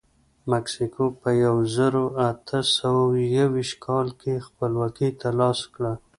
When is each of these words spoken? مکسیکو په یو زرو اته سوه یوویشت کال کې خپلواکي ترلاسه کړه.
مکسیکو 0.51 1.05
په 1.21 1.29
یو 1.43 1.55
زرو 1.75 2.03
اته 2.29 2.59
سوه 2.77 3.01
یوویشت 3.37 3.75
کال 3.85 4.07
کې 4.21 4.43
خپلواکي 4.47 5.09
ترلاسه 5.21 5.65
کړه. 5.75 5.93